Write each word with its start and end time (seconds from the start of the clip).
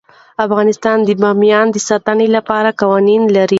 افغانستان 0.45 0.97
د 1.03 1.09
بامیان 1.21 1.67
د 1.71 1.77
ساتنې 1.89 2.27
لپاره 2.37 2.69
قوانین 2.81 3.23
لري. 3.35 3.49